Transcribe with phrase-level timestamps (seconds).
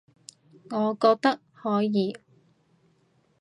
[0.71, 2.17] 我覺得可以